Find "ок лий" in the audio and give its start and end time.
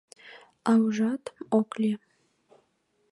1.59-1.97